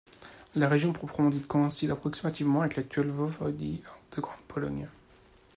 La 0.55 0.67
région 0.67 0.93
proprement 0.93 1.29
dite 1.29 1.45
coïncide 1.47 1.91
approximativement 1.91 2.61
avec 2.61 2.75
l'actuelle 2.75 3.09
voïvodie 3.11 3.83
de 4.15 4.19
Grande-Pologne. 4.21 4.87